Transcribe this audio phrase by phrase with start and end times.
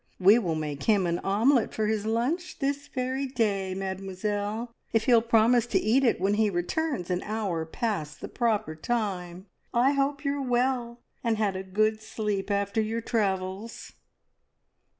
[0.19, 5.21] We will make him an omelette for his lunch this very day, Mademoiselle, if he'll
[5.21, 9.45] promise to eat it when he returns an hour past the proper time!
[9.75, 13.93] I hope you're well, and had a good sleep after your travels."